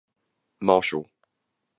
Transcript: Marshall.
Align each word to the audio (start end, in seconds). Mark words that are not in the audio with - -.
Marshall. 0.61 1.05